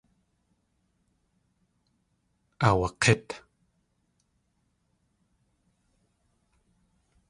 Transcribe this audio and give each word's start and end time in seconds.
Aawak̲ít. 2.65 3.27